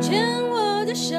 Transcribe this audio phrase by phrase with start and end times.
[0.00, 1.14] 牵我的手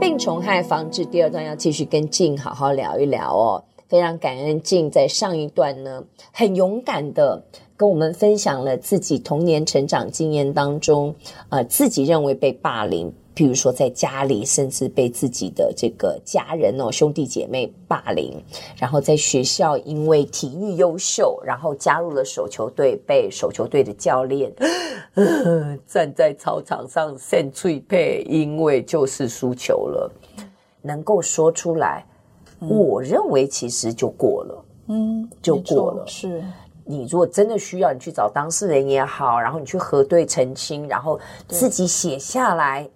[0.00, 3.62] 病虫害防治第二段要继续跟静好好聊一聊哦。
[3.86, 6.02] 非常感恩静在上一段呢，
[6.32, 7.42] 很勇敢的
[7.76, 11.14] 跟我们分享了自己童年成长经验当中，
[11.50, 18.36] 呃，自己认为被霸凌，譬如说在家里，甚至被自己的这个家人哦兄弟姐妹霸凌，
[18.76, 24.52] 然后在学校因为体育优秀，然后加入了手球队，被手球队的教练、
[25.14, 30.10] 呃、站在操场上扇脆配，因为就是输球了，
[30.82, 32.04] 能够说出来。
[32.58, 36.04] 嗯、我认为其实就过了，嗯，就过了。
[36.08, 36.42] 是
[36.84, 42.90] 你如果真的需要，你去找当事人也好，然后你去核对澄清，然后自己写下来。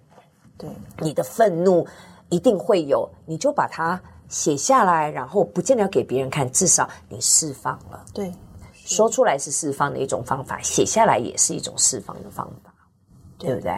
[0.99, 1.85] 你的愤怒
[2.29, 8.05] 一定会有，你就把它写下来，然后不见得要给别人看，至少你释放了。
[8.13, 8.33] 对，
[8.73, 12.73] 说出来是释放的一种方法，写下来也是一种释放的方法，
[13.37, 13.73] 对，对不对？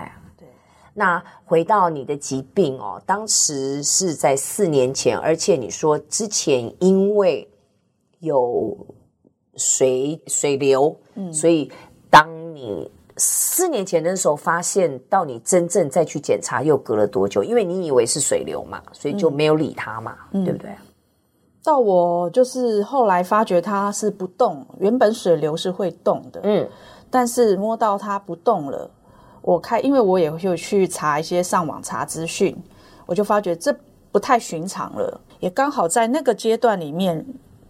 [0.97, 7.45] 那回到你的疾病哦，当时是在四年前，而且你说之前因为
[8.19, 8.77] 有
[9.57, 11.69] 水水流，嗯，所以
[12.09, 17.43] 当你四年前的时候发现，到你真正再去检查，又隔了多久？
[17.43, 20.69] 因为你以为是水流嘛，所以就没有理它嘛，嗯，对不对？
[21.63, 26.67] 到我就是后来发觉它是不动，原本水流是会动的，嗯，
[27.09, 28.91] 但是摸到它不动了。
[29.41, 32.55] 我开，因为我也会去查一些上网查资讯，
[33.05, 33.73] 我就发觉这
[34.11, 35.21] 不太寻常了。
[35.39, 37.25] 也刚好在那个阶段里面，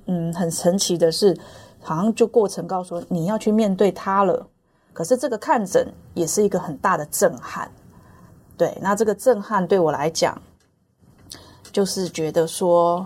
[0.07, 1.38] 嗯，很神奇的是，
[1.81, 4.47] 好像就过程告诉我你要去面对它了。
[4.95, 7.69] 可是这个看诊也是一个很大的震撼。
[8.57, 10.41] 对，那这个震撼对我来讲，
[11.71, 13.05] 就是觉得说，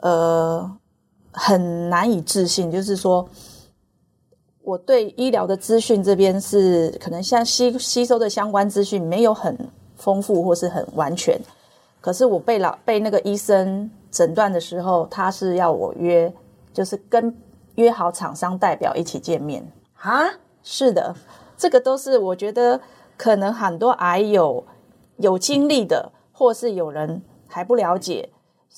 [0.00, 0.70] 呃，
[1.30, 3.26] 很难以置信，就是说。
[4.62, 9.56] 我对医疗的资讯这边是可能像吸吸收的相关资讯没有很
[9.96, 11.40] 丰富或是很完全，
[12.00, 16.32] 可是我被老被那个医生诊断的时候，他是要我约，
[16.74, 17.34] 就是跟
[17.76, 20.24] 约好厂商代表一起见面啊。
[20.62, 21.14] 是的，
[21.56, 22.80] 这个都是我觉得
[23.16, 24.64] 可能很多癌友
[25.16, 28.28] 有经历的，或是有人还不了解，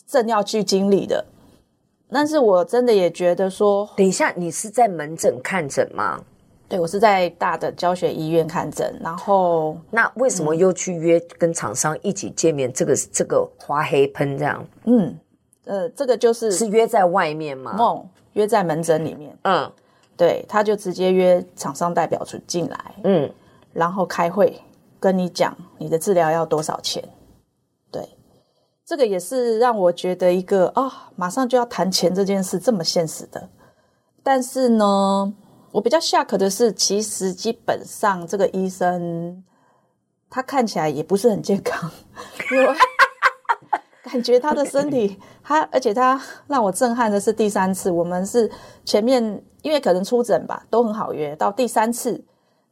[0.06, 1.25] 正要去经历的。
[2.10, 6.21] 但是我真的也觉得说，等一下，你是在门诊看诊吗？
[6.69, 8.98] 对，我是在大的教学医院看诊。
[9.03, 12.69] 然后，那为什么又去约跟厂商一起见面？
[12.69, 14.66] 嗯、这个这个花黑喷这样？
[14.84, 15.19] 嗯，
[15.65, 17.75] 呃，这个就是是约在外面吗？
[17.76, 19.37] 梦约在门诊里面。
[19.44, 19.71] 嗯，
[20.22, 22.94] 对，他就直接约厂商代表出进来。
[23.03, 23.28] 嗯，
[23.72, 24.56] 然后开会
[25.00, 27.03] 跟你讲你的治疗要多少钱。
[27.91, 28.09] 对
[28.87, 33.49] 这个也是让我觉得一个啊、哦，马上就要谈钱这件事这么现实的。
[34.22, 35.34] 但是呢，
[35.72, 39.43] 我比较 shock 的是，其实基本上这个医生
[40.31, 41.91] 他看起来也不是很健康，
[42.53, 42.66] 因为
[44.04, 48.50] 感觉他的身体，他而且他让我震撼的是第三次，我们是
[48.84, 52.22] 前面因为可能出诊吧，都很好约，到第三次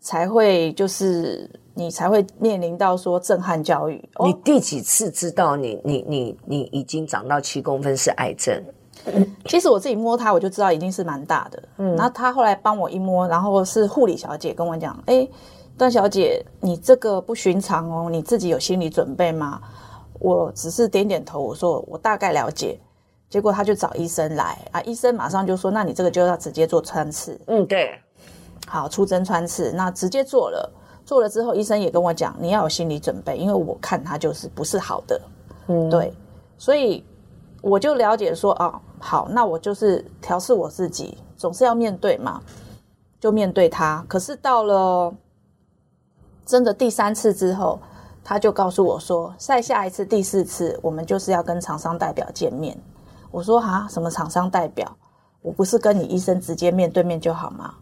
[0.01, 1.51] 才会就是。
[1.73, 4.07] 你才会面临到说震撼教育。
[4.23, 8.63] 你第几次知道你你你你已经长到七公分是癌症？
[9.47, 11.63] 其实我自己摸它，我就知道已经是蛮大的。
[11.79, 15.27] 嗯，然后他后来帮我一摸，然后是护理小姐跟我讲：“哎，
[15.79, 19.63] 段小姐，你这个不寻常哦，你自己有心理准备吗？”
[20.21, 22.79] 我只是点点头，我说我大概了解。
[23.29, 27.97] 结果他就找医生来啊，医生马上就说：“那你这个就要直接做穿刺。”嗯，对，
[28.67, 30.73] 好，出针穿刺，那直接做了。
[31.05, 35.21] 做了之后，医生也跟我讲，你要有心理准备，因为我看他就是不是好的，
[35.69, 36.13] 嗯，对，
[36.59, 37.05] 所以
[37.63, 42.43] 我就了解说，哦，好，那我就是调试我自己，总是要面对嘛，
[43.21, 44.05] 就面对他。
[44.09, 45.15] 可是到了
[46.45, 47.81] 真的第三次之后，
[48.23, 52.77] 他就告诉我说，再下一次第四次，我们就是要跟厂商代表见面。
[53.31, 54.91] 我说哈，什么厂商代表？
[55.43, 57.75] 我不是跟你医生直接面对面就好吗？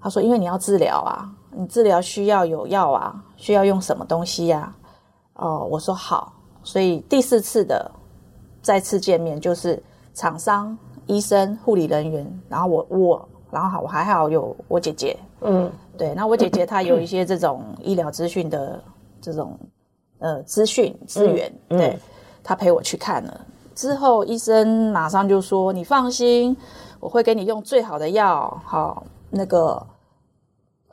[0.00, 1.30] 他说，因为你要治疗啊。
[1.56, 4.74] 你治疗需要有药啊，需要用什么东西呀？
[5.34, 6.32] 哦，我说好，
[6.64, 7.88] 所以第四次的
[8.60, 9.80] 再次见面就是
[10.14, 10.76] 厂商、
[11.06, 18.82] 医生、护理人员，然后我我，然后好，我还好有我姐姐，嗯，对，那我姐姐她有一些这种医疗资讯的
[19.20, 19.56] 这种
[20.24, 21.98] 呃资讯资源，对，
[22.42, 23.40] 他陪我去看了
[23.74, 26.56] 之后，医生马上就说：“你放心，
[26.98, 29.80] 我会给你用最好的药，好那个。”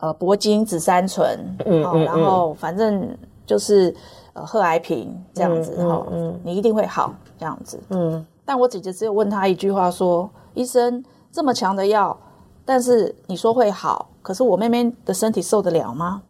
[0.02, 3.96] 呃，铂金、紫杉醇，嗯，嗯，然后反正就是
[4.34, 12.18] 呃，贺癌平这样子哈，嗯，你一定会好这样子，嗯，但我姐姐只有问他一句话说：“医生，这么强的药，
[12.66, 16.24] 但是你说会好，可是我妹妹的身体受得了吗？”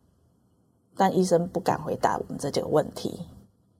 [1.01, 3.25] 但医生不敢回答我们这几个问题，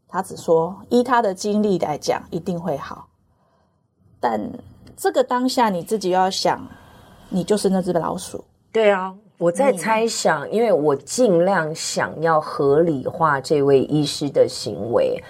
[0.08, 3.08] 他只说依他的经历来讲，一定会好。
[4.20, 4.42] 但
[4.98, 6.68] 这个当下你自己要想，
[7.30, 8.44] 你就是那只老鼠。
[8.72, 15.24] 对啊，我在猜想，因为我尽量想要合理化这位医师的行为。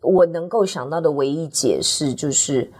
[0.00, 2.70] 我能够想到的唯一解释就是，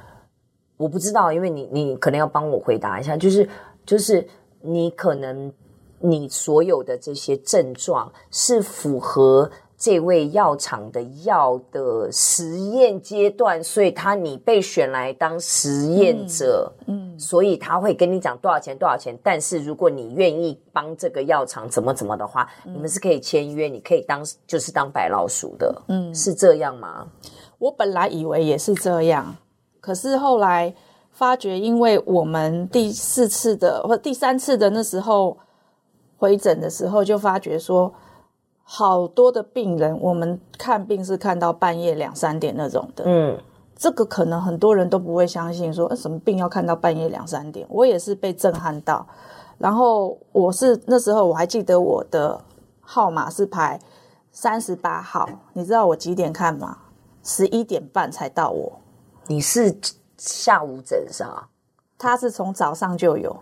[0.76, 3.48] 我不知道，因为你你可能要帮我回答一下，就是
[3.84, 4.24] 就是
[4.60, 5.52] 你可能
[6.00, 27.06] 你所有的这些症状是符合这位药厂的药的实验阶段，所以他你被选来当实验者，嗯，嗯，所以他会跟你讲多少钱多少钱，但是如果你愿意帮这个药厂怎么怎么的话，嗯，你们是可以签约，你可以当就是当白老鼠的，嗯，是这样吗？
[27.58, 29.36] 我本来以为也是这样，
[29.80, 30.74] 可是后来
[31.12, 35.38] 发觉，因为我们第四次的或第三次的那时候
[36.18, 37.94] 回诊的时候，就发觉说。
[38.70, 43.02] 好多的病人，我们看病是看到半夜两三点那种的。
[43.06, 43.40] 嗯，
[43.74, 47.66] 这个可能很多人都不会相信说，说什么病要看到半夜两三点。
[47.70, 49.06] 我也是被震撼到。
[49.56, 52.38] 然后我是那时候我还记得我的
[52.82, 53.80] 号码是排
[54.32, 55.26] 三十八号。
[55.54, 56.76] 你知道我几点看吗？
[57.22, 58.70] 十一点半才到我。
[59.28, 59.74] 你是
[60.18, 61.48] 下午诊是吧？
[61.96, 63.34] 他是从早上就有，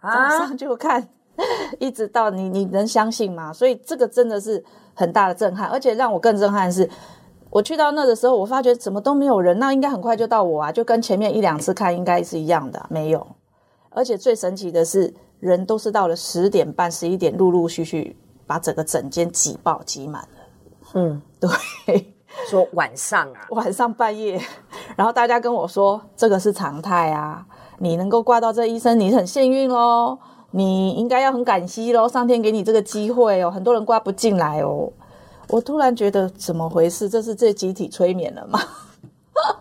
[0.00, 1.08] 早上就看。
[1.78, 3.52] 一直到你，你能相信吗？
[3.52, 4.62] 所以这个真的是
[4.94, 6.88] 很大的震撼，而且让我更震撼的是，
[7.50, 13.26] 我去到那的时候，我发觉怎么都没有人，那应该很快就到我啊，就跟前面一两次看应该是一样的啊，没有。
[13.90, 18.16] 而且最神奇的是，人都是到了十点半、十一点，陆陆续续
[18.46, 20.28] 把整个整间挤爆、挤满了。
[20.94, 22.14] 嗯， 对，
[22.48, 24.40] 说晚上啊，晚上半夜，
[24.96, 27.44] 然后大家跟我说这个是常态啊，
[27.78, 30.18] 你能够挂到这医生，你很幸运哦。
[30.52, 34.90] 你应该要很感激喽，上天给你这个机会哦，很多人挂不进来哦。
[35.48, 37.08] 我突然觉得怎么回事？
[37.08, 38.60] 这是这集体催眠了吗？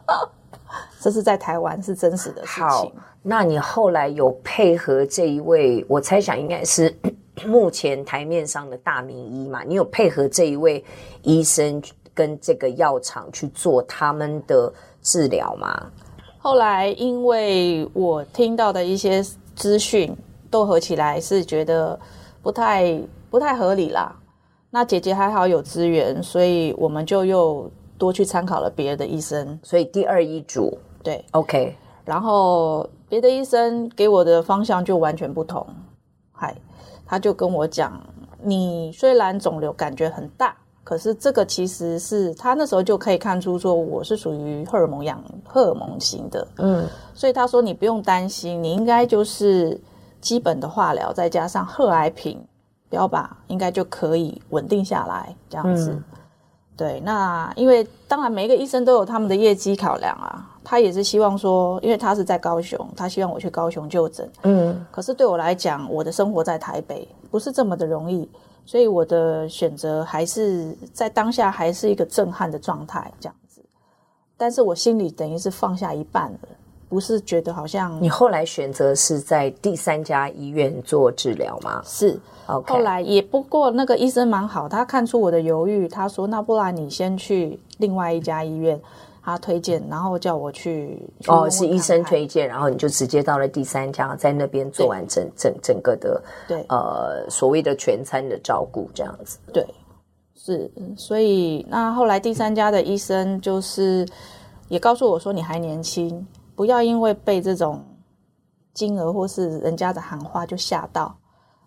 [1.00, 2.63] 这是在台湾是真实的事情。
[2.63, 2.91] 好，
[3.21, 6.95] 那你后来有配合这一位，我猜想应该是
[7.45, 9.63] 目前台面上的大名医嘛？
[9.63, 10.83] 你有配合这一位
[11.21, 11.81] 医生
[12.13, 14.71] 跟这个药厂去做他们的
[15.01, 15.91] 治疗吗？
[16.39, 19.24] 后来因为我听到的一些
[19.56, 20.15] 资讯。
[20.50, 22.00] 都合起来是觉得
[22.42, 24.16] 不太不太合理啦。
[24.72, 29.60] 那姐姐还好有资源，所以我们就又多去参考了别的医生。
[29.63, 31.75] 所以第二医嘱对，OK。
[32.06, 35.66] 然后别的医生给我的方向就完全不同。
[36.31, 36.56] 嗨，
[37.06, 38.00] 他就跟我讲，
[38.44, 46.48] 你虽然肿瘤感觉很大，可是这个其实是他那时候就可以看出说我是属于荷尔蒙养荷尔蒙型的。
[46.57, 49.80] 嗯，所以他说你不用担心，你应该就是。
[50.21, 52.39] 基本的化疗再加上贺癌平
[52.89, 55.36] 标靶，应该就可以稳定下来。
[55.50, 56.04] 这样子，嗯、
[56.75, 57.00] 对。
[57.01, 64.31] 那因为当然每一个医生都有他们的业绩考量啊，他也是希望说，因为他是在高雄，他希望我去高雄就诊。
[64.44, 64.86] 嗯。
[64.92, 68.30] 可是对我来讲，我的生活在台北，不是这么的容易，
[68.65, 73.63] 所以我的选择还是在当下还是一个震撼的状态，这样子。
[74.36, 76.39] 但是我心里等于是放下一半了。
[76.89, 81.84] 不是觉得好像你后来选择是在第三家医院做治疗吗？
[81.86, 82.74] 是，Okay.
[82.74, 88.81] 后来也不过那个医生蛮好，他看出我的犹豫，他说：“那不然你先去另外一家医院，
[89.24, 90.98] 他推荐，然后叫我去。
[91.22, 99.38] 去问问看看”哦，是医生推荐，然后你就直接到了第三家，在那边做完整整整个的对呃所谓的全餐的照顾这样子。
[99.53, 99.63] 对，
[100.36, 104.08] 是，所以那后来第三家的医生就是
[104.69, 106.25] 也告诉我说：“你还年轻。”
[106.60, 107.82] 不要因为被这种
[108.74, 111.16] 金额或是人家的喊话就吓到。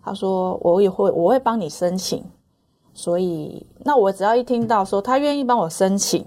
[0.03, 2.23] 他说：“我也会，我会帮你申请。”
[2.93, 6.23] 所以，那我只要一听到说他愿意帮我申请，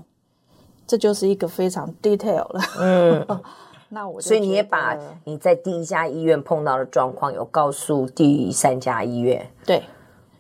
[0.85, 2.61] 这就是一个非常 detail 了。
[2.81, 3.41] 嗯，
[3.89, 9.49] 那我所以你也把你在第一家医院碰到的状况有告诉第三家医院。
[9.65, 9.85] 对，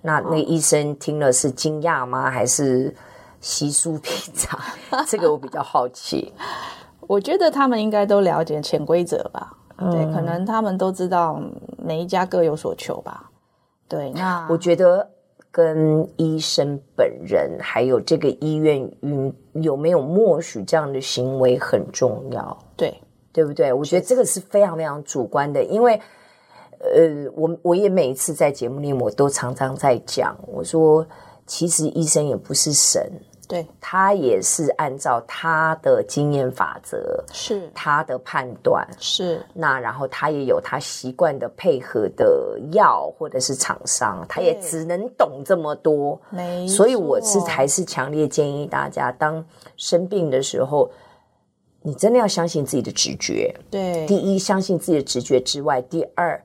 [0.02, 2.28] 那那医生听了是惊讶吗？
[2.28, 2.92] 还是
[3.40, 4.58] 稀疏 平常？
[5.06, 6.32] 这个我比较好奇。
[7.06, 11.40] 我觉得他们应该都了解潜规则吧，嗯、对，可能他们都知道
[11.78, 13.30] 每一家各有所求吧。
[13.88, 15.08] 对，那我觉得
[15.50, 23.00] 跟医生本人还有这个医院嗯有没有默许这样的行为很重要，对，
[23.32, 23.72] 对不对？
[23.72, 26.00] 我觉得这个是非常非常主观的，因为
[26.78, 31.06] 呃，我我也每一次在节目里我都常常在讲，我说
[31.46, 33.10] 其实医生也不是神。
[33.48, 46.20] 对，他也是按照他的经验法则，是他的判断，是那然后他也有他习惯的配合的药或者是厂商，他也只能懂这么多。
[46.30, 49.44] 没错，所以我是还是强烈建议大家，当
[49.76, 50.90] 生病的时候，
[51.82, 53.54] 你真的要相信自己的直觉。
[53.70, 56.42] 对，第一，相信自己的直觉之外，第二。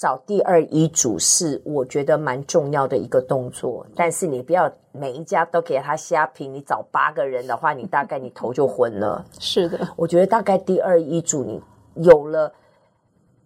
[0.00, 6.54] 找第二医嘱是我觉得蛮重要的一个动作，但是你不要每一家都给他瞎评。
[6.54, 9.22] 你找八个人的话，你大概你头就昏了。
[9.38, 11.60] 是的，我觉得大概第二医嘱你
[11.96, 12.50] 有了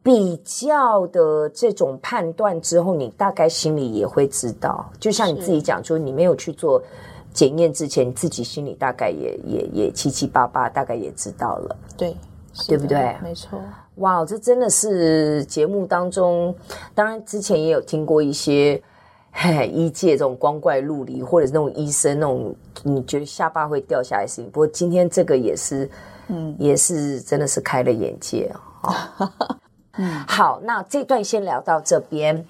[0.00, 4.88] 比较的这种判断之后，你大概心里也会知道。
[5.00, 6.80] 就像你自己讲说，你没有去做
[7.32, 11.76] 检验之前，你自己心里大概也也也七七八八，大概也知道了。
[11.96, 12.14] 对，
[12.68, 13.16] 对不对？
[13.22, 13.60] 没错。
[13.96, 16.54] 哇，这真的是节目当中，
[16.94, 18.82] 当然之前也有听过一些，
[19.32, 24.50] 嘿，医界这种光怪陆离，或者是那种医生那种你觉得下巴会掉下来的事情。
[24.50, 25.88] 不过今天这个也是，
[26.28, 29.40] 嗯，也是真的是开了眼界啊。
[29.96, 32.44] 嗯， 好，那这段先聊到这边。